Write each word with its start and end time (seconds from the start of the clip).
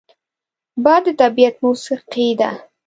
باد 0.83 1.03
د 1.05 1.07
طبیعت 1.21 1.55
موسیقي 1.65 2.29
ده 2.39 2.51